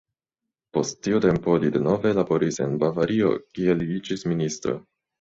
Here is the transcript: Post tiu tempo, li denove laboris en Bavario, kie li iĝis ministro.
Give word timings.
Post 0.77 0.97
tiu 1.07 1.19
tempo, 1.25 1.59
li 1.65 1.69
denove 1.77 2.15
laboris 2.21 2.59
en 2.67 2.75
Bavario, 2.87 3.33
kie 3.55 3.81
li 3.83 3.93
iĝis 4.01 4.31
ministro. 4.35 4.79